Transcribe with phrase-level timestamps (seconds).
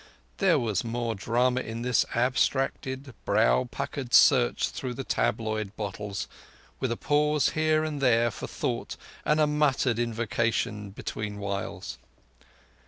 [0.39, 6.27] There was more drama in this abstracted, brow puckered search through the tabloid bottles,
[6.79, 11.99] with a pause here and there for thought and a muttered invocation between whiles.